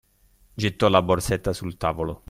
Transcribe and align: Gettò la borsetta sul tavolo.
Gettò 0.61 0.87
la 0.89 1.03
borsetta 1.03 1.53
sul 1.53 1.77
tavolo. 1.77 2.19